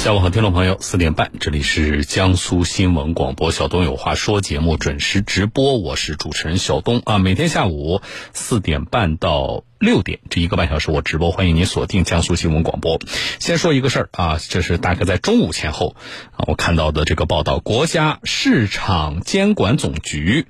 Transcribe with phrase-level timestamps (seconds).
[0.00, 7.18] 下午好，听众朋友，四点半，这里是江苏新闻广播小东有话说节目准时直播，我是主持人小东啊。
[7.18, 8.00] 每天下午
[8.32, 12.98] 四点半到六点这一个半小时我直播，欢迎您锁定江苏新闻广播。
[13.40, 15.94] 先说一个事儿啊，这是大概在中午前后
[16.32, 20.46] 啊，我看到的这个报道，国家市场监管总局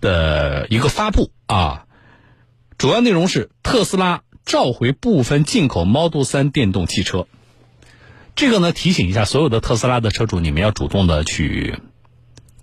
[0.00, 1.84] 的一个发布啊，
[2.78, 7.26] 主要内容是特斯拉召回部分进口 Model 3电动汽车。
[8.34, 11.78] 这个呢，提醒一下所有的特斯拉的车主，你们要主动的去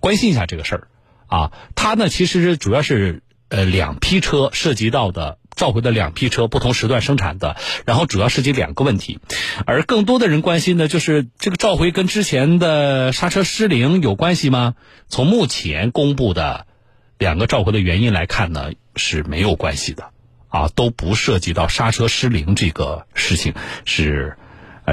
[0.00, 0.88] 关心一下这个事儿
[1.28, 1.52] 啊。
[1.76, 9.20] 它呢，其实主要是呃两批车涉及到的召回的两批车，不同时段生产的，然后主要涉及两个问题。
[9.64, 14.74] 而更多的人关心的就是这个召回跟之前的刹车失灵有关系吗？
[15.08, 16.66] 从目前公布的
[17.16, 20.10] 两个召回的原因来看呢，是没有关系的
[20.48, 24.36] 啊，都不涉及到刹车失灵这个事情是。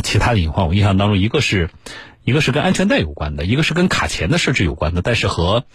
[0.02, 1.70] 其他的隐患，我印象当中，一个是，
[2.24, 5.02] 一个是跟安全带有关的，一个是跟卡钳的设置有关的。
[5.02, 5.66] 但是和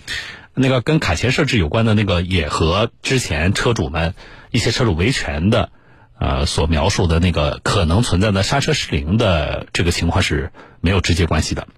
[0.55, 4.15] 那个跟卡钳设置有关的那个，也和之前车主们
[4.51, 5.71] 一些车主维权的，
[6.19, 11.69] 呃，所描述的那个可能存在的刹车失灵的这个情况是没有直接关系的。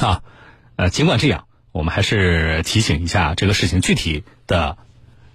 [0.00, 0.22] 啊，
[0.76, 4.78] 呃，尽管这样，我们还是提醒一下这个事情具体的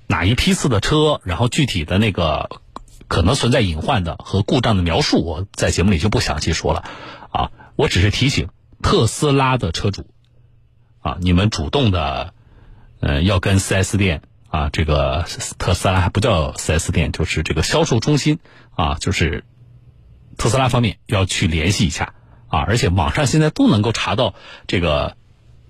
[0.08, 2.62] 哪一批次的车，然后具体的那个。
[3.08, 6.84] 可能存在隐患的和故障的描述，我在节目里就不详细说了，
[7.32, 8.50] 啊，我只是提醒
[8.82, 10.10] 特斯拉的车主，
[11.00, 12.34] 啊，你们主动的，
[13.00, 15.26] 嗯，要跟 4S 店啊，这个
[15.58, 18.40] 特斯拉还不叫 4S 店，就是这个销售中心
[18.76, 19.46] 啊，就是
[20.38, 22.14] 特斯拉方面要去联系一下
[22.50, 24.36] 啊，而且网上现在都能够查到
[24.68, 25.16] 这个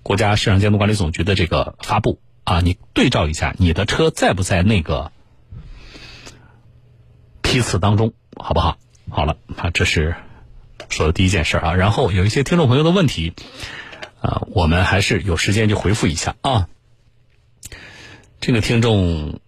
[0.01, 5.11] 国家市场监督管理总局的这个发布啊，你对照一下，你的车在不在那个？
[7.47, 8.77] 批次当中，好不好？
[9.09, 10.15] 好了，啊，这是
[10.89, 11.75] 说的第一件事啊。
[11.75, 13.31] 然后有一些听众朋友的问题，
[14.19, 16.67] 啊，我们还是有时间就回复一下啊。
[18.41, 19.39] 这个听众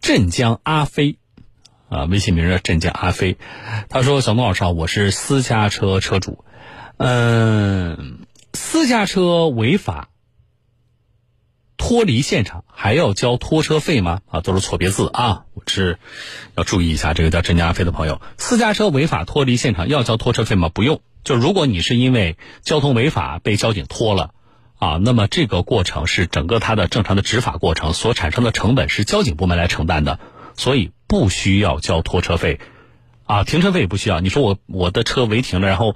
[0.00, 1.16] 镇江阿飞
[1.88, 3.36] 啊，微信名叫镇江阿飞，
[3.88, 6.44] 他说：“小东老师啊，我是私家车车主，
[6.96, 8.18] 嗯，
[8.52, 10.08] 私家车违法。”
[11.92, 14.22] 脱离现场还要交拖车费吗？
[14.30, 15.44] 啊，都是错别字啊！
[15.52, 15.98] 我是
[16.56, 20.70] 要注意一下，这个叫镇江阿飞的朋友，私家车违法脱离现场要交拖车费吗？
[20.70, 21.02] 不用。
[21.22, 24.30] 就如果你是因为交通违法被交警拖了
[24.78, 30.18] 啊，那么这个过程是整个他的正常的执法过程所产生的成本是交警部门来承担的，
[30.56, 32.58] 所以不需要交拖车费
[33.26, 34.20] 啊，停车费也不需要。
[34.20, 35.94] 你说我我的车违停了，然后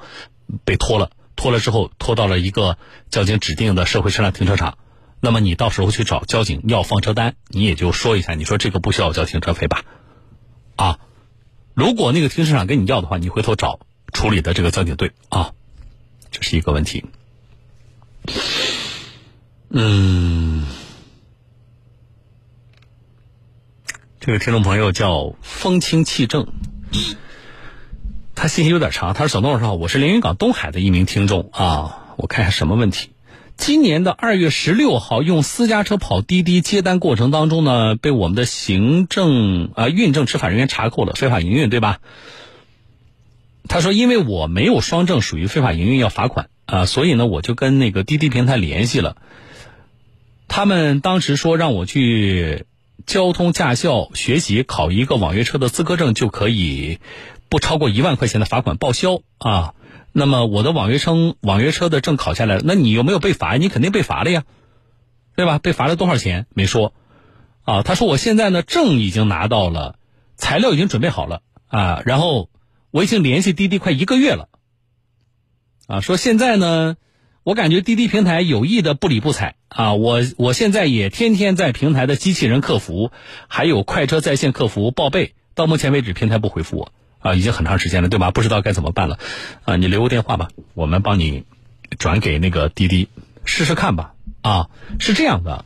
[0.66, 2.76] 被拖了，拖了之后拖到了一个
[3.08, 4.76] 交警指定的社会车辆停车场。
[5.20, 9.84] 那么你到时候去找交警要放车单，你也就说一下，你说这个不需要交停车费吧？
[10.76, 10.98] 啊，
[11.74, 13.80] 如果那个停车场跟你要的话，你回头找
[14.12, 15.52] 处理的这个交警队啊，
[16.30, 17.04] 这是一个问题。
[19.70, 20.66] 嗯，
[24.20, 26.46] 这个听众朋友叫风清气正，
[28.34, 33.10] 他信息有点长，他说：“小东老师好，我是连云港东海的一名听众啊，我看一下什么问题。”
[33.56, 41.98] 今年的二月十六号，用私家车跑滴滴接单过程当中呢，被我们的行政啊运政执法人员查扣了，非法营运，对吧？
[43.68, 49.16] 他说，因为我没有双证，属于非法营运，要罚款啊，所以呢，我就跟那个滴滴平台联系了。
[50.46, 52.66] 他们当时说让我去
[53.06, 57.00] 交通驾校学习，考一个网约车的资格证，就可以
[57.48, 59.74] 不超过一万块钱的罚款报销啊。
[60.18, 63.56] 那么我的网约车网约车的证考下来了，那你有没有被罚？
[63.56, 64.44] 你肯定被罚了呀，
[65.36, 65.58] 对吧？
[65.58, 66.46] 被罚了多少钱？
[66.54, 66.94] 没说，
[67.64, 69.98] 啊，他说我现在呢证已经拿到了，
[70.38, 72.48] 材料已经准备好了啊，然后
[72.90, 74.48] 我已经联系滴滴快一个月了，
[75.86, 76.96] 啊，说现在呢，
[77.42, 83.10] 我感觉滴滴平台有意的不理不睬啊，我我现在也天天在平台的机器人客服
[83.48, 86.92] 还有快车在线客服报备，到目前为止平台不回复我。
[87.18, 88.30] 啊，已经很长时间了，对吧？
[88.30, 89.18] 不知道该怎么办了，
[89.64, 91.44] 啊，你留个电话吧，我们帮你
[91.98, 93.08] 转给那个滴滴
[93.44, 94.14] 试试看吧。
[94.42, 94.70] 啊，
[95.00, 95.64] 是这样的，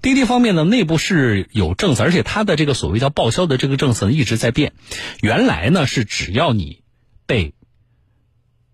[0.00, 4.72] 滴滴方面呢，内部是有政策，而且它的这个所谓叫报销的这个政策一直在变。
[5.20, 6.82] 原来呢是只要你
[7.26, 7.52] 被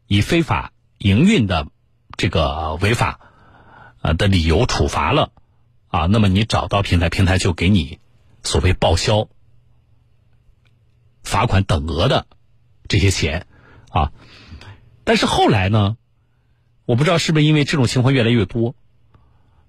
[0.06, 1.66] 以非法营运的
[2.16, 3.18] 这个违法
[4.00, 5.32] 啊的理由处罚了
[5.88, 7.98] 啊，那么你找到平台，平台就给你
[8.44, 9.28] 所谓报销。
[11.28, 12.26] 罚款等额的
[12.88, 13.46] 这些钱
[13.90, 14.12] 啊，
[15.04, 15.98] 但是后来呢，
[16.86, 18.74] 我不知道是不是因为这种情况越来越多，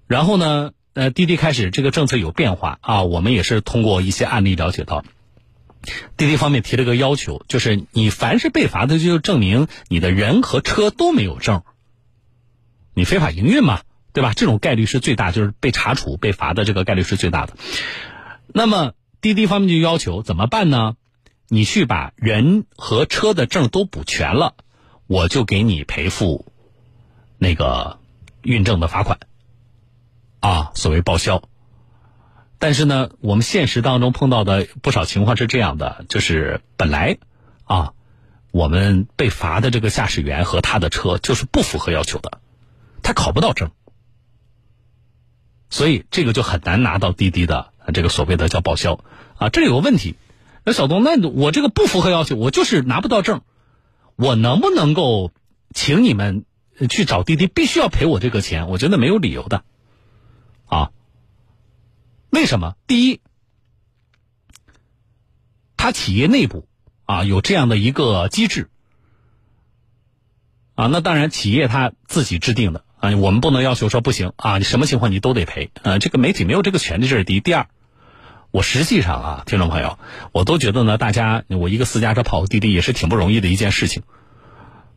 [0.06, 5.04] 然后呢，呃，滴滴开始这个政策有变化啊，我们也是通过一些案例了解到，
[6.16, 11.62] 滴滴方面提了个要求，就是你凡是被罚的，就证明你的人和车都没有证，
[12.94, 13.82] 你非法营运嘛，
[14.14, 14.32] 对吧？
[14.34, 17.54] 这种概率是最大，就是被查处、被罚的这个概率是最大的。
[18.46, 20.96] 那么滴滴方面就要求怎么办呢？
[21.52, 24.54] 你去把人和车的证都补全了，
[25.08, 26.46] 我就给你赔付
[27.38, 27.98] 那个
[28.42, 29.18] 运证的罚款，
[30.38, 31.42] 啊，所谓报销。
[32.60, 37.18] 但是呢，我们现实当中碰到的不少情况是这样的，就是本来
[37.64, 37.94] 啊，
[38.52, 42.40] 我们被罚的这个驾驶员和他的车就是不符合要求的，
[43.02, 43.72] 他考不到证，
[45.68, 49.00] 所以这个就很难拿到滴滴的这个所谓的叫报销
[49.36, 49.48] 啊。
[49.48, 50.14] 这里有个问题，
[50.64, 53.42] 那小东，那我这个不符合要求，我就是拿不到证，
[54.16, 55.32] 我能不能够
[55.74, 56.44] 请你们
[56.88, 58.68] 去找滴滴，必须要赔我这个钱？
[58.68, 59.64] 我觉得没有理由的，
[60.66, 60.90] 啊。
[62.30, 62.76] 为什么？
[62.86, 63.20] 第一，
[65.76, 66.68] 他企业内部
[67.04, 68.70] 啊有这样的一个机制
[70.76, 77.40] 啊，那当然企业他自己制定的啊，我们不能要求说不行啊，你什么情况你都得赔啊，这个媒体没有这个权利，这是第一。
[77.40, 77.68] 第二，
[78.50, 79.98] 我实际上啊，听众朋友，
[80.32, 84.02] 我都觉得呢，大家我一个私家车跑个滴滴也是挺不容易的一件事情，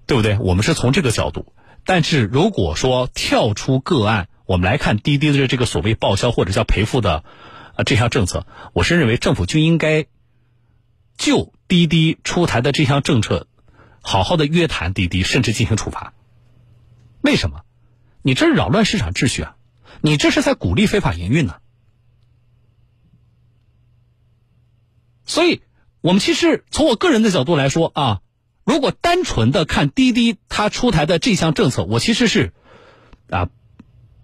[0.07, 0.37] 对不对？
[0.39, 1.53] 我们是从这个角度，
[1.85, 4.27] 但是如果说跳出个案。
[4.45, 7.23] 我们来看滴滴的这个所谓报销或者叫赔付的
[7.75, 10.05] 啊这项政策，我是认为政府就应该
[11.17, 13.47] 就滴滴出台的这项政策，
[14.01, 16.13] 好好的约谈滴滴，甚至进行处罚。
[17.21, 17.61] 为什么？
[18.21, 19.55] 你这是扰乱市场秩序啊！
[20.01, 21.55] 你这是在鼓励非法营运呢。
[25.25, 25.61] 所以，
[26.01, 28.21] 我们其实从我个人的角度来说啊，
[28.63, 32.53] 如果单纯的看滴滴它出台的这项政策，我其实是
[33.29, 33.49] 啊。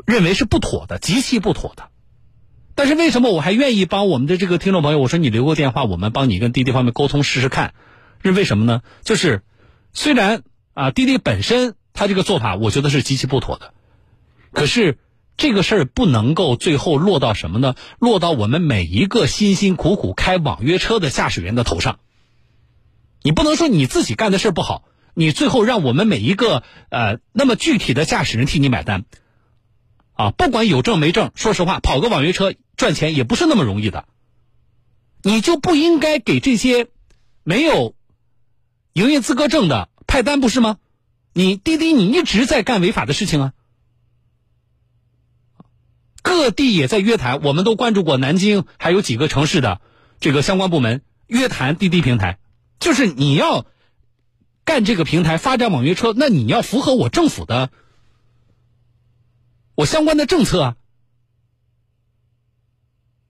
[0.05, 1.89] 认为是不妥的，极其不妥的。
[2.73, 4.97] 但是为什么我还愿意帮我们的这个听众朋友？
[4.97, 7.75] 我说你留个电话，我们帮你跟滴滴方面沟通试试看。
[8.23, 8.81] 是为什么呢？
[9.03, 9.43] 就是
[9.93, 10.41] 虽然
[10.73, 13.75] 啊，滴滴本身它这个做法，我觉得是极其不妥的。
[14.51, 14.97] 可是
[15.39, 17.75] 这个事儿不能够最后落到什么呢？
[17.97, 21.99] 落到我们每一个辛辛苦苦开网约车的驾驶员的头上。
[23.23, 24.83] 你不能说你自己干的事不好，
[25.13, 29.05] 你最后让我们每一个呃那么具体的驾驶人替你买单。
[30.11, 34.09] 啊，不管有证没证，说实话，跑个网约车赚钱也不是那么容易的。
[35.23, 36.87] 你就不应该给这些
[37.45, 37.95] 没有
[38.91, 40.79] 营业资格证的派单，不是吗？
[41.31, 43.53] 你滴滴，你一直在干违法的事情啊。
[46.29, 49.81] 各地也在约谈，我们都关注过南京，还有几个城市的
[50.19, 52.37] 这个相关部门约谈滴滴平台，
[52.79, 53.65] 就是你要
[54.63, 57.71] 干这个平台发展网约车，那你要符合我政府的。
[59.73, 60.75] 我相关的政策啊，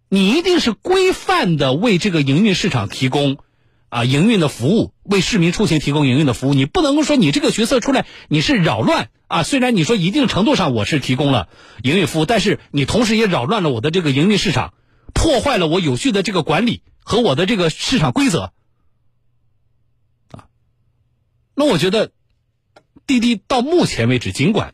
[0.09, 3.37] 你一定是规范的为这个营运市场提供
[3.87, 6.53] 啊营运的服务，为市民出行提供营运的服务。
[6.53, 9.43] 你不能够说你这个角色出来你是扰乱啊。
[9.43, 11.47] 虽然你说一定程度上我是提供了
[11.81, 14.73] 营运服务，但是你同时也扰乱了我的这个营运市场，
[15.13, 18.51] 破坏了我有序的这个管理和我的这个市场规则
[20.31, 20.49] 啊。
[21.55, 22.11] 那我觉得
[23.07, 24.73] 滴滴到目前为止，尽管。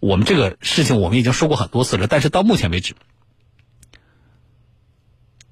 [0.00, 2.94] 我们这个事情我们已经说过很多次了，但是到目前为止，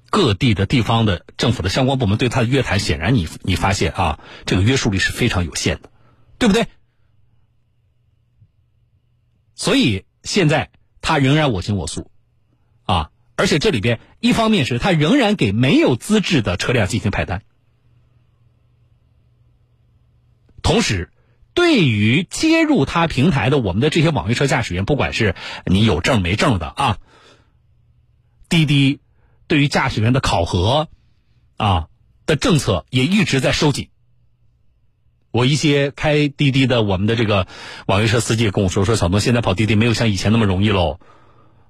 [0.09, 5.91] 各地的地方的政府的相关部门对他的约谈，显然你你发现啊，这个约束力是非常有限的，
[6.39, 6.65] 对不对？
[9.59, 12.09] 所以现在他仍然我行我素，
[12.85, 17.43] 啊，而且这里边一方面是他仍然给没有资质的车辆进行派单，
[20.63, 21.11] 同时。
[21.55, 25.35] 对于接入他平台的我们的这些网约车驾驶员，不管是
[25.65, 26.99] 你有证没证的啊，
[28.47, 29.01] 滴滴
[29.47, 30.87] 对于驾驶员的考核
[31.57, 31.89] 啊
[32.25, 33.89] 的政策也一直在收紧。
[35.31, 37.47] 我一些开滴滴的我们的这个
[37.85, 40.99] 网约车司机也跟我说说，小东现在跑滴滴没有像以前那么容易喽，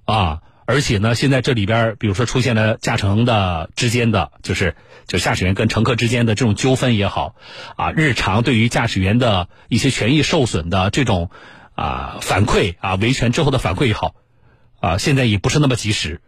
[0.05, 0.41] 啊。
[0.65, 4.75] 而且呢，现在这里边，比如说出现了驾乘的之间的，就是
[5.07, 7.33] 就驾驶员跟乘客之间的这种纠纷也好，
[7.75, 11.31] 啊，日常对于驾驶员的一些权益受损的这种
[11.73, 14.13] 啊反馈啊维权之后的反馈也好，
[14.79, 16.21] 啊，现在也不是那么及时。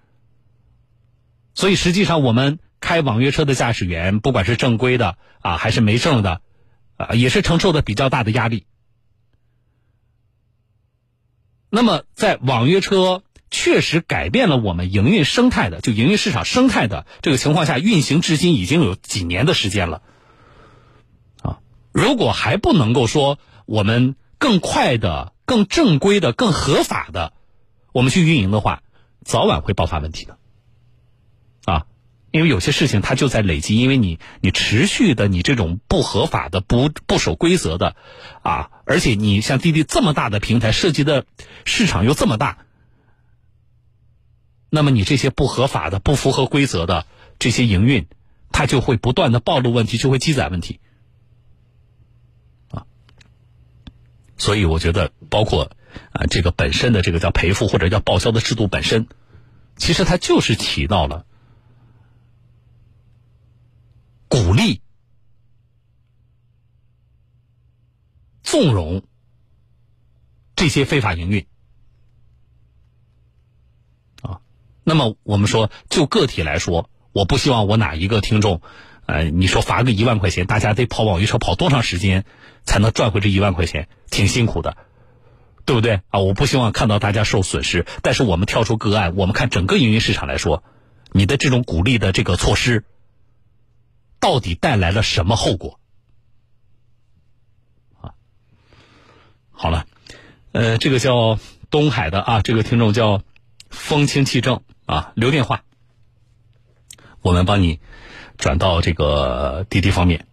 [1.54, 6.42] 所以实际上，我们开网约车的驾驶员，不管是正规的啊还是没证的，
[7.06, 8.66] 啊，也是承受的比较大的压力。
[11.70, 13.24] 那么在网约车。
[13.54, 20.02] 确实改变了我们营运生态的，就营运市场生态的这个情况下，运行至今已经有几年的时间了。
[21.42, 21.60] 啊，
[21.92, 27.34] 如果还不能够说我们更快的、更正规的、更合法的，
[27.92, 28.84] 我们去运营的话，
[29.26, 30.38] 早晚会爆发问题的。
[31.66, 31.86] 啊，
[32.32, 37.98] 因为有些事情它就在累积，因为你你持续的你这种不合法的不不守规则的，
[38.42, 41.26] 啊，而且你像滴滴这么大的平台，涉及的
[41.66, 42.66] 市场又这么大，
[44.70, 47.06] 那么你这些不合法的、不符合规则的
[47.38, 48.08] 这些营运，
[48.54, 50.80] 它就会不断的暴露问题，就会积攒问题，
[52.70, 52.86] 啊，
[54.38, 55.72] 所以我觉得，包括
[56.14, 59.08] 啊这个本身的这个叫赔付或者叫报销的制度本身，
[59.76, 61.26] 其实它就是起到了。
[64.32, 64.82] 鼓励、
[68.44, 69.04] 纵容
[70.56, 71.46] 这些非法营运
[74.22, 74.40] 啊。
[74.86, 78.62] 那么我们说，就个体来说，我不希望我哪一个听众，
[79.06, 82.24] 呃，你说罚个一万块钱，大家得跑网约车跑多长时间
[82.64, 83.90] 才能赚回这一万块钱？
[84.10, 84.78] 挺辛苦的，
[85.66, 86.22] 对不对啊？
[86.22, 87.86] 我不希望看到大家受损失。
[88.02, 90.64] 但是我们跳出个案，我们看整个营运市场来说，
[91.12, 92.86] 你的这种鼓励的这个措施。
[94.22, 95.80] 到底带来了什么后果？
[98.00, 98.14] 啊，
[99.50, 99.88] 好了，
[100.54, 103.24] 呃，这个叫东海的啊，这个听众叫
[103.70, 105.64] 风清气正啊，留电话，
[107.22, 107.80] 我们帮你
[108.38, 110.28] 转到这个滴滴方面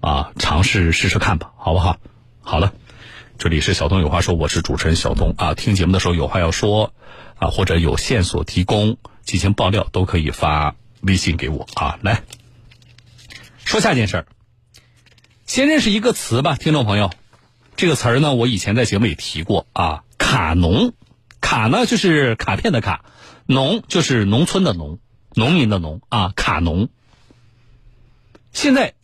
[0.00, 1.98] 啊，尝试试试看吧，好不好？
[2.40, 2.72] 好了，
[3.38, 6.94] 这里是小东有话说，我是主持人小东啊，听节目的时候有话要说
[7.38, 12.22] 啊，或者有线索提供进行爆料，都可以发微信给我啊，来。
[13.64, 14.26] 说下件事儿，
[15.46, 17.10] 先认识一个词吧，听众朋友，
[17.76, 19.66] 这个词儿呢，我以前在节目里提过。
[19.72, 20.92] 啊，卡农，
[21.40, 23.04] 卡呢就是卡片的卡，
[23.46, 24.98] 农就是农村的农，
[25.34, 26.02] 农民的农。
[26.08, 26.90] 啊，卡农，
[28.52, 28.94] 现在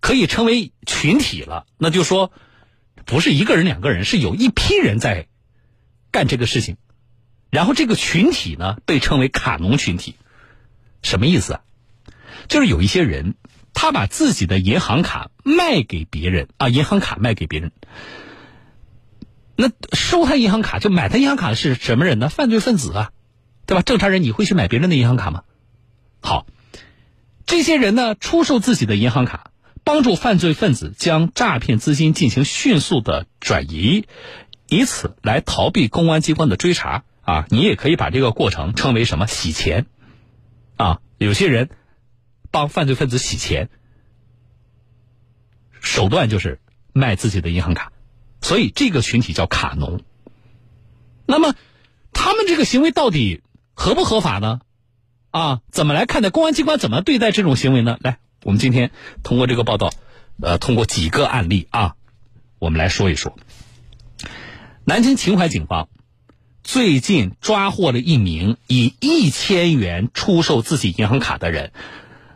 [0.00, 2.32] 可以称为群体了，那就说
[3.04, 5.28] 不是一个人两个人，是有一批人在
[6.10, 6.76] 干这个事情，
[7.50, 10.16] 然后这个群体呢被称为卡农群体，
[11.02, 11.60] 什么意思啊？
[12.48, 13.34] 就是有一些人。
[13.74, 17.72] 他把自己的银行卡卖给别人啊，银行卡卖给别人。
[19.56, 22.28] 那收他银行卡就买他银行卡的是什么人呢？
[22.28, 23.10] 犯罪分子啊，
[23.64, 23.80] 对吧？
[23.80, 25.44] 正常人你会去买别人的银行卡吗？
[26.20, 26.46] 好，
[27.46, 29.52] 这些人呢出售自己的银行卡，
[29.84, 34.04] 帮助犯罪分子将诈骗资金进行迅速的转移，
[34.68, 37.46] 以此来逃避公安机关的追查啊。
[37.48, 39.86] 你也可以把这个过程称为什么洗钱
[40.76, 41.00] 啊？
[41.16, 41.70] 有些人。
[42.52, 43.68] 帮犯罪分子洗钱，
[45.80, 46.60] 手段就是
[46.92, 47.90] 卖自己的银行卡，
[48.40, 50.02] 所以这个群体叫卡农。
[51.26, 51.54] 那么，
[52.12, 53.42] 他们这个行为到底
[53.74, 54.60] 合不合法呢？
[55.30, 56.28] 啊，怎么来看待？
[56.28, 57.96] 公安机关怎么对待这种行为呢？
[58.00, 58.90] 来，我们今天
[59.22, 59.90] 通过这个报道，
[60.42, 61.96] 呃，通过几个案例啊，
[62.58, 63.34] 我们来说一说。
[64.84, 65.88] 南京秦淮警方
[66.62, 71.72] 最近抓获了一名以一千元出售自己银行卡的人。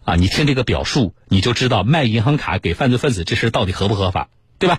[0.06, 4.28] 啊，你听这个表述，你就知道卖银行卡给犯罪分子这事到底合不合法，
[4.60, 4.78] 对吧？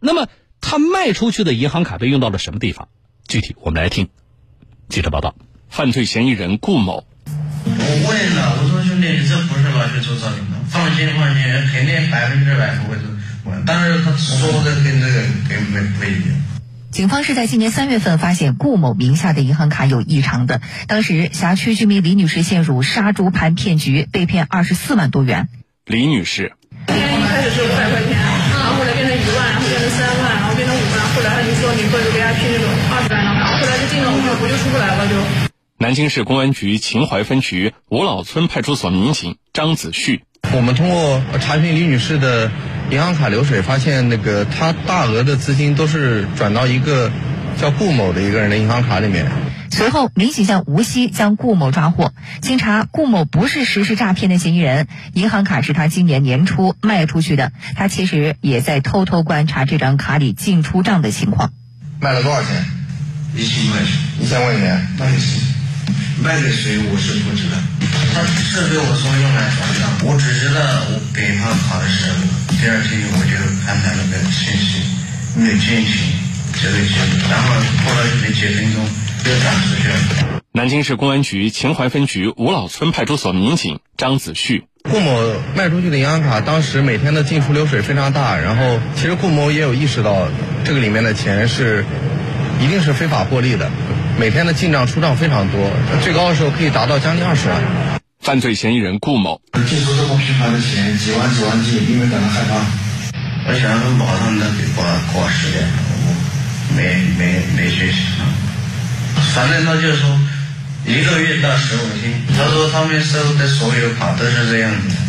[0.00, 0.26] 那么
[0.60, 2.88] 他卖出去的银行卡被用到了什么地方？
[3.28, 4.08] 具体我们来听
[4.88, 5.36] 记者报道。
[5.68, 7.06] 犯罪嫌疑人顾某，
[7.64, 7.70] 我
[8.08, 13.06] 问了，我说兄弟，你这不是老去做诈骗的，放心放心，肯定百分之百不会做。
[13.64, 16.55] 但是他说的跟这个跟没不一样。
[16.96, 25.50] 警方是在今年三月份发现顾某名下的银行卡有异常的，当时辖区居民李女士陷入杀猪盘骗局，被骗二十四万多元。
[25.84, 26.54] 李女士，
[26.88, 26.92] 一
[27.28, 35.16] 开始是五百块钱，然后后来变成一万，然后变成三万，然后变成五万，后来他就说你或者给他批那种二十万的卡，后来就进了我就我就出不来了就。
[35.76, 40.22] 南京市公安局秦淮分局五老村派出所民警张子旭，
[40.54, 42.50] 我们通过查询李女士的。
[42.88, 47.10] 银行卡流水发现，那个他大额的资金都是转到一个
[47.60, 49.26] 叫顾某的一个人的银行卡里面。
[49.72, 52.14] 随后，民警向无锡将顾某抓获。
[52.40, 57.50] 经查，顾某不是实施诈骗的嫌疑人，银行卡是他今年年初卖出去的。
[57.74, 61.52] 他其实也在偷偷观察这张卡里进出账的情况。
[62.00, 62.64] 卖了多少钱？
[63.34, 63.88] 一千块钱。
[64.20, 65.42] 一千块钱，那也行。
[66.22, 67.56] 卖给谁我是不知道，
[68.16, 70.58] 他是给我说用来转账，我只知道
[70.88, 72.16] 我给他卡的时候，
[72.56, 74.80] 第二天我就看他那个信息
[75.36, 76.16] 没进去，
[76.54, 76.96] 这个钱，
[77.28, 77.52] 然后
[77.84, 78.82] 过了没几分钟
[79.22, 80.40] 就转出去了。
[80.52, 90.26] 南京市公安局秦淮分局五老村派出所民警张子旭，顾某卖出去的银行卡当时每天的进出流水非常大，然后其实顾某也有意识到
[90.64, 91.84] 这个里面的钱是
[92.62, 93.70] 一定是非法获利的。
[94.18, 95.70] 每天的进账出账非常多，
[96.02, 97.60] 最高的时候可以达到将近二十万。
[98.26, 99.40] 犯罪嫌疑人顾某
[99.70, 102.58] 借出这么频繁的钱，几万几万借，因为感到害怕，
[103.46, 104.82] 我想马上能给挂
[105.14, 106.10] 挂失联，我
[106.74, 107.98] 没没没学习，
[109.32, 110.10] 反正他就说
[110.84, 112.20] 一个月到十五天。
[112.36, 115.05] 他说他们收的所有卡都是这样子。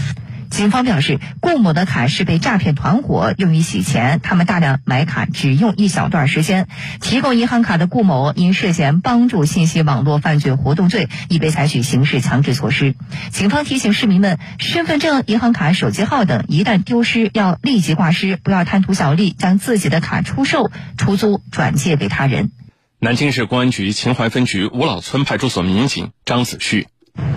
[0.50, 6.68] 警方表示，顾某的卡是被诈骗团伙用于洗钱，他们大量买卡只用一小段时间。
[7.02, 12.96] 提供银行卡的顾某因涉嫌帮助信息网络犯罪活动罪，已被采取刑事强制措施。
[13.32, 22.52] 警方提醒市民们，身份证、银行卡、手机号等一旦丢失，要立即挂失，不要贪图小利，将自己的卡出售、出租、转借给他人。
[23.00, 26.88] 南京市公安局秦淮分局五老村派出所民警张子旭：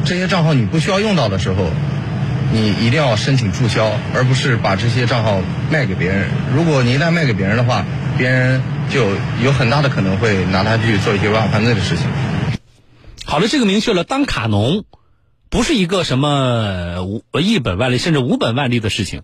[0.06, 1.66] 这些账号你不需要用到的时候。
[2.52, 5.40] 你一定要申请注销，而不是把这些账号
[5.70, 6.28] 卖给别人。
[6.54, 7.84] 如果你一旦卖给别人的话，
[8.18, 9.08] 别人就
[9.42, 12.06] 有很大的可能会拿它去做一些违法犯罪的事情。
[13.24, 14.84] 好了，这个明确了，当卡农
[15.48, 19.22] 不是一个什么无一本万利甚至无本万利的事情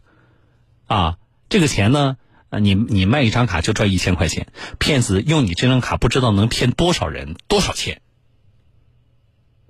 [0.87, 1.17] 啊。
[1.49, 2.17] 这个钱呢，
[2.61, 4.47] 你你卖一张卡就赚一千块钱，
[4.79, 8.01] 骗子用你这张卡不知道能骗多少人多少钱。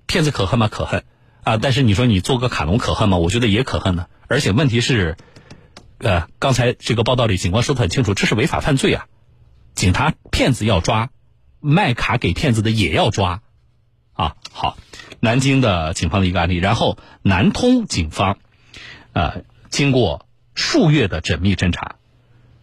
[0.07, 0.69] 骗子可恨吗？
[0.69, 1.05] 可恨。
[1.47, 1.59] 啊！
[1.59, 3.19] 但是你说你做个卡农可恨吗？
[3.19, 4.09] 我觉得也可恨呢。
[4.27, 5.17] 而且问题是，
[5.99, 9.07] 呃，刚才这个报道里警官说的很清楚，这是违法犯罪啊！
[9.73, 11.11] 警察骗子要抓，
[11.61, 13.43] 卖卡给骗子的也要抓，
[14.15, 14.35] 啊！
[14.51, 14.77] 好，
[15.21, 18.39] 南京的警方的一个案例，然后南通警方，
[19.13, 20.27] 呃，经过
[20.57, 21.95] 数月的缜密侦查，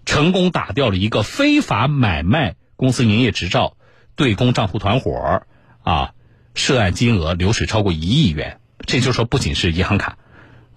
[0.06, 3.78] 成功打掉了一个非法买卖公司营业执照
[4.18, 5.44] 对公账户团伙
[5.84, 6.13] 啊，
[6.54, 8.60] 涉案金额流水超过一亿元。
[8.94, 10.20] 这就说，不仅是银行卡，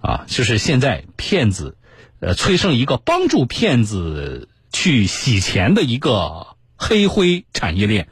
[0.01, 1.77] 啊，就是现在骗子，
[2.19, 6.47] 呃，催生一个帮助骗子去洗钱的一个
[6.77, 8.07] 黑灰产业链，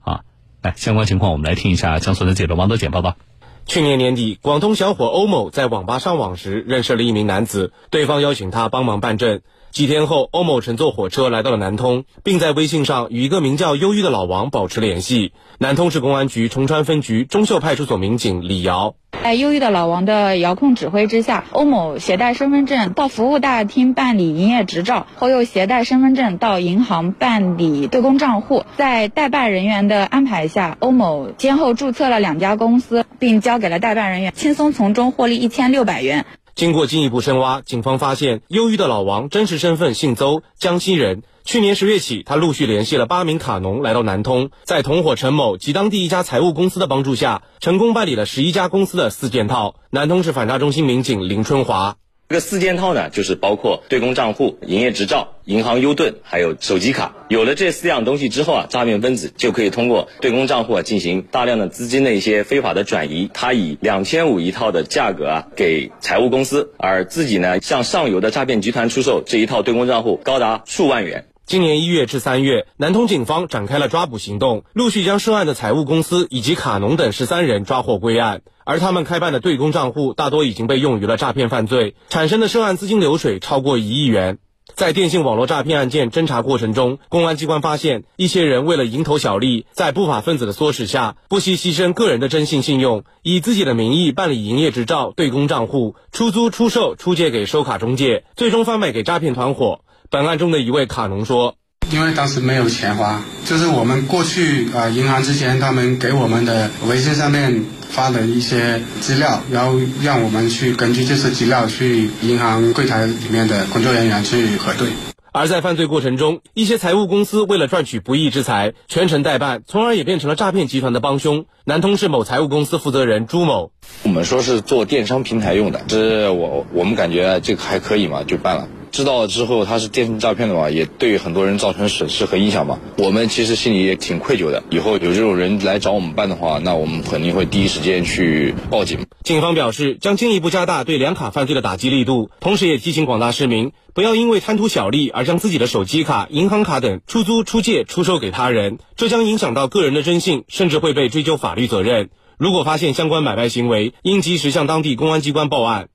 [0.00, 0.22] 啊，
[0.62, 3.18] 来相关情况，我们来听一下江苏的记者王德简报道。
[3.66, 9.42] 去年年底，广东小伙欧某在网吧上网时认识了一名男子，对方邀请他帮忙办证。
[9.74, 15.32] 几天后，欧某乘坐火车来到了南通，并在微信上与一个名叫忧郁的老王保持联系。
[15.58, 18.94] 南通市公安局崇川分局中秀派出所民警李瑶。
[19.20, 28.62] 在忧郁的老王的遥控指挥之下，欧某携带身份证到服务大厅办理营业执照，后又携带身份证到银行办理对公账户。
[28.76, 36.26] 在代办人员的安排下，欧某先后注册了两家公司，并交给了代办人员，轻松从中获利一千六百元。
[36.54, 41.24] 经过进一步深挖，警方发现，忧郁的老王真实身份姓邹，江西人。
[41.44, 49.74] 去年十月起，他陆续联系了八名卡农来到南通，在同伙陈某及当地一家财务公司的帮助下，成功办理了十一家公司的四件套。
[49.90, 51.96] 南通市反诈中心民警林春华。
[52.26, 57.14] 这个四件套呢，就是包括对公账户、营业执照、银行优盾，还有手机卡。
[57.28, 63.30] 有了这四样东西之后啊，诈骗分子就可以通过对公账户啊进行大量的资金的一些非法的转移。
[63.34, 71.26] 他以两千五一套的价格啊给财务公司，而自己呢向上游的诈骗集团出售这一套对公账户高达数万元。
[71.46, 78.40] 今年一月至三月，南通警方展开了抓捕行动，陆续将涉案的财务公司以及卡农等十三人抓获归案。
[78.64, 84.38] 而他们开办的对公账户大多已经被用于了诈骗犯罪，产生的涉案资金流水超过一亿元。
[84.74, 99.82] 在电信网络诈骗案件侦查过程中，公安机关发现一些人为了蝇头小利，在不法分子的唆使下，不惜牺牲个人的征信信用，以自己的名义办理营业执照、对公账户，出租、出售、出借给收卡中介，最终贩卖给诈骗团伙。
[100.10, 101.56] 本案中的一位卡农说
[101.90, 114.88] ：“因为当时没有钱花，就是我们过去啊，银行之前他们给我们的微信上面发的一些资料，然后让我们去根据这些资料去银行柜台里面的工作人员去核对。
[115.32, 121.46] 而在犯罪过程中，一些财务公司为了赚取不义之财，全程代办，从而也变成了诈骗集团的帮凶。
[121.64, 123.72] 南通市某财务公司负责人朱某
[124.04, 132.78] ：“我们说是做电商平台用的，是我我们感觉这个还可以嘛，就办了。”知道了之后他是电信诈骗的话，也对很多人造成损失和影响嘛。
[132.96, 134.62] 我们其实心里也挺愧疚的。
[134.70, 139.00] 以后有这种人来找我们办的话，那我们肯定会第一时间去报警。
[139.24, 152.10] 警方表示，将进一步加大对两卡犯罪的打击力度，同时也提醒广大市民，不要因为贪图小利而将自己的手机卡、银行卡等出租、出借、出售给他人，这将影响到个人的征信，甚至会被追究法律责任。
[152.38, 155.88] 如果发现相关买卖行为，应及时向当地公安机关报案。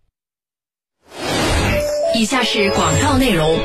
[2.19, 3.58] 以下是广告内容。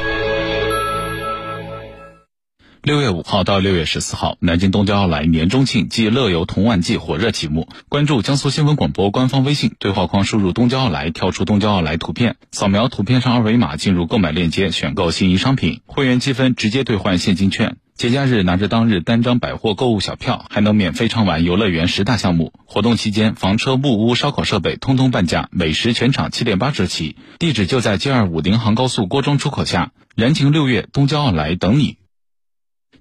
[2.85, 7.67] 六月五号到六月十四号，南京东郊奥莱年中庆暨乐游同玩季火热启幕。
[7.89, 17.77] 关注江苏新闻广播官方微信，对话框输入“东郊奥莱”，跳出“东郊奥莱”图片，扫描图片上二维码进入购买链接，选购心仪商品，会员积分直接兑换现金券。
[17.97, 22.53] 节假日拿着当日单张百货购物小票，还能免费畅玩游乐园十大项目。
[22.67, 27.15] 活动期间，房车、木屋、烧烤设备通通半价，美食全场七点八折起。
[27.39, 31.99] 地址就在 G 二五临杭高速郭庄出口下，燃情六月东郊奥莱等你。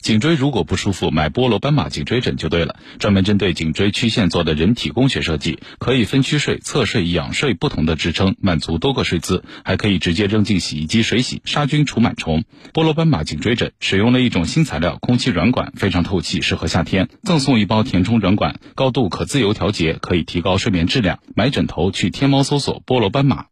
[0.04, 2.76] 颈椎如果不舒服，买波罗斑马颈椎枕就对了。
[3.00, 12.44] 专门针对颈椎曲线做的人体工学设计，可以分区睡、侧睡、仰睡不同的支撑，满足多个睡姿，还可以直接扔进洗衣机水洗，杀菌除螨虫。
[12.74, 17.08] 波罗斑马颈椎枕使用了一种新材料，空气软管，非常透气，适合夏天。
[17.24, 21.20] 赠送一包填充软管，高度可自由调节，可以提高睡眠质量。
[21.34, 23.46] 买枕头去天猫搜索波罗斑马。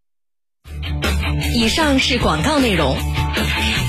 [1.56, 2.98] 以上是广告内容，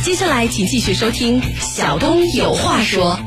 [0.02, 3.18] 接下来请继续收听小东有话说。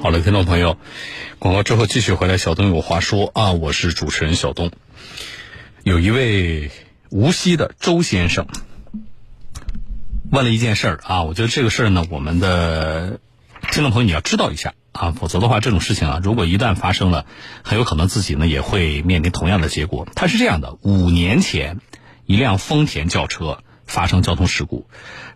[0.00, 0.76] 好了，听众朋友，
[1.42, 4.70] 广告之后继续回来，小东有话说啊，我是主持人小东。
[5.82, 6.70] 有一位
[7.10, 8.46] 无锡的周先生
[10.30, 13.18] 问了一件事儿啊，我觉得这个事儿呢，我们的
[13.72, 17.26] 听众朋友你要知道一下啊，否则的话，这种事情啊，如果一旦发生了，
[17.64, 20.06] 很有可能自己呢也会面临同样的结果。
[20.14, 21.80] 他是这样的：五年前，
[22.24, 24.86] 一辆丰田轿车发生交通事故，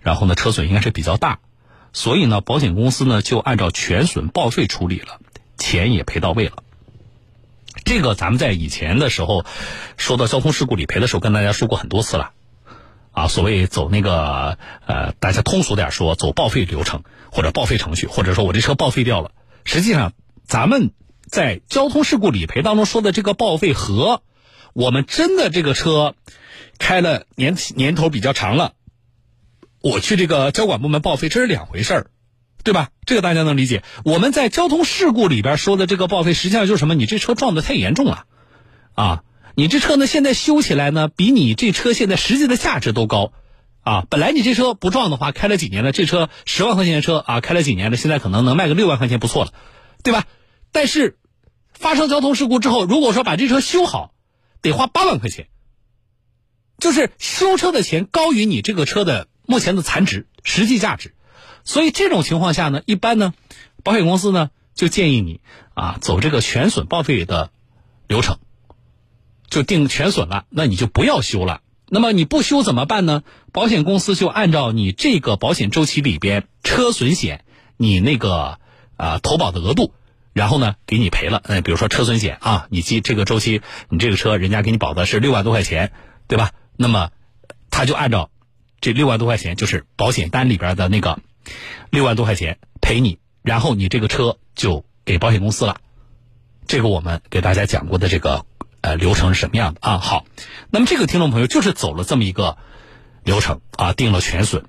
[0.03, 1.41] 然后呢，车损应该是比较大。
[1.93, 5.19] 所以呢，保险公司呢就按照全损报废处理了，
[5.57, 6.63] 钱也赔到位了。
[7.85, 9.45] 这个咱们在以前的时候
[9.97, 12.31] 说到交通事故理赔的时候，跟大家说过很多次了。
[13.13, 19.31] 啊，所谓走那个呃，大家通俗点说，走报废流程或者报废程序，或者说我这车报废掉了。
[19.65, 20.13] 实际上，
[20.45, 20.91] 咱们
[21.27, 24.21] 在交通事故理赔当中说的这个报废和
[24.75, 26.15] 我们真的这个车
[26.79, 28.75] 开了年年头比较长了。
[29.81, 32.11] 我去这个交管部门报废，这是两回事儿，
[32.67, 32.91] 对吧？
[33.05, 33.85] 这个大家能理解。
[34.05, 36.97] 我们在交通事故里边说的这个报废，实际上就是什么？
[36.97, 38.25] 你这车撞的太严重了，
[38.93, 39.23] 啊，
[39.55, 43.31] 你这车呢现在修起来呢，比你这车现在实际的价值都高，
[43.83, 49.53] 啊，本来你这车不撞的话，开了几年了，这车十万块钱的车啊，开了几年了，现在可能能卖个六万块钱，不错了，
[50.03, 50.25] 对吧？
[50.73, 51.19] 但是
[51.73, 54.13] 发生交通事故之后，如果说把这车修好，
[54.61, 55.47] 得花八万块钱，
[56.81, 59.29] 就是修车的钱高于你这个车的。
[59.49, 61.15] 目前的残值、实际价值，
[61.67, 63.35] 所以这种情况下呢，一般呢，
[63.83, 65.41] 保险公司呢就建议你
[65.75, 67.51] 啊走这个全损报废的
[68.07, 68.39] 流程，
[69.51, 71.61] 就定全损了，那你就不要修了。
[71.89, 73.23] 那么你不修怎么办呢？
[73.53, 77.45] 保险公司就按照你这个保险周期里边车损险
[77.77, 78.59] 你那个
[78.97, 79.93] 啊投保的额度，
[80.33, 81.43] 然后呢给你赔了。
[81.45, 85.93] 嗯，比如说车损险啊，你记这个周期，你这个车人家给你保的是六万多块钱，
[86.27, 86.53] 对吧？
[86.77, 87.11] 那么
[87.71, 88.31] 他就按照。
[88.79, 91.19] 这六万多块钱就是保险单里边的那个
[91.91, 95.81] 六万多块钱赔你，然后你这个车就给保险公司了。
[96.67, 98.45] 这个我们给大家讲过的这个
[98.81, 99.99] 呃流程是什么样的啊？
[99.99, 100.25] 好，
[100.71, 102.59] 那么这个听众朋友就是走了这么一个
[103.25, 104.65] 流程啊，定了全损，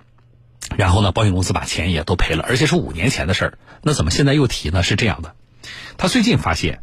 [0.78, 3.58] 然后呢，保险公司把钱也都赔了，而且是五年前的事儿。
[3.82, 4.84] 那怎么现在又提呢？
[4.84, 5.36] 是这样的，
[5.98, 6.82] 他最近发现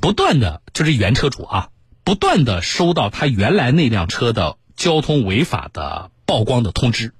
[0.00, 1.68] 不断的就是原车主啊，
[2.04, 4.56] 不断的收到他原来那辆车的。
[4.78, 7.12] 交通违法的曝光的通知，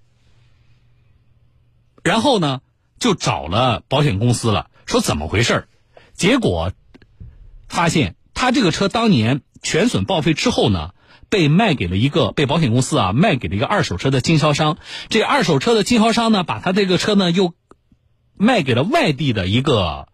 [2.09, 2.61] 然后呢，
[2.99, 5.69] 就找了保险公司了，说怎么回事
[6.15, 6.73] 结果
[7.69, 10.95] 发现他这个车当年全损报废之后呢，
[11.29, 14.79] 被卖给了一个被保险公司啊卖给了一个二手车的经销商。
[15.11, 17.53] 这二手车的经销商呢，把他这个车呢又
[18.35, 20.09] 卖给了外地的一个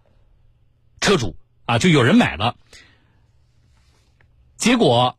[1.01, 2.57] 车主啊，就有人买了，
[4.57, 5.17] 结果。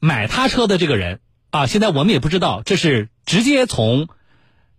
[0.00, 4.08] 买他车的这个人啊，现在我们也不知道，这是直接从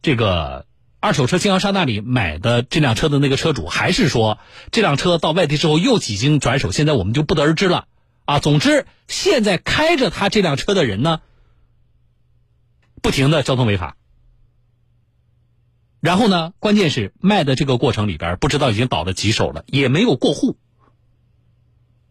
[0.05, 0.67] 这个
[0.99, 4.37] 二手车经销商那里买的这辆车的那个车主，还是说
[4.69, 6.71] 这辆车到外地之后又几经转手？
[6.71, 7.87] 现在我们就不得而知了
[8.25, 8.37] 啊。
[8.37, 11.21] 总之，现在开着他这辆车的人呢，
[13.01, 13.97] 不停的交通违法，
[16.01, 20.55] 然后呢，关键是卖的这个过程里边，不知道已经倒了几手了，也没有过户，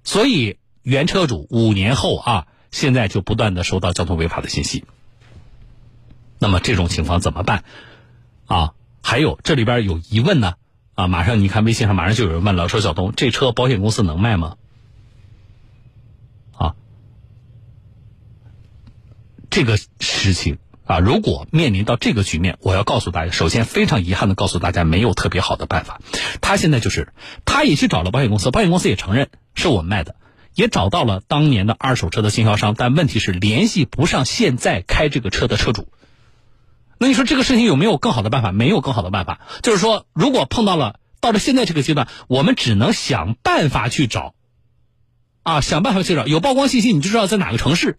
[0.02, 2.46] 所以原车主五年后啊。
[2.72, 4.84] 现在就不断的收到交通违法的信息，
[6.44, 7.64] 那么这种情况怎么办？
[8.44, 10.56] 啊，还有这里边有疑问呢，
[10.92, 14.56] 啊，马上你看微信上马上就有人问了，说小东，这车保险公司能卖吗？
[16.52, 16.74] 啊，
[19.48, 26.02] 这个事情啊，如果面临到这个局面，我要告诉大家，首先非常遗憾的告诉大家，没有特别好的办法。
[26.42, 27.14] 他现在就是，
[27.46, 30.16] 他也去找了保险公司，保险公司也承认是我们卖的。
[30.54, 35.88] 也找到了当年的二手车的经销商，但问题是联系不上现在开这个车的车主。
[36.98, 38.52] 那你说这个事情有没有更好的办法？
[38.52, 39.40] 没有更好的办法。
[39.62, 44.34] 就是说，如果碰到了到了现在这个阶段，我们只能想办法去找
[45.42, 47.98] 啊，想办法去找有曝光信息，你就知道在哪个城市，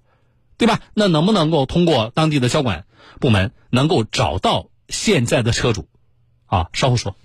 [0.57, 0.79] 对吧？
[0.93, 2.85] 那能不能够通过当地的交管
[3.19, 5.87] 部门能够找到现在的车主？
[6.45, 7.15] 啊，稍后说。